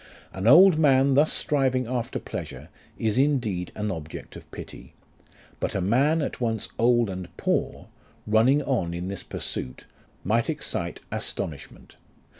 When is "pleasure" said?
2.17-2.69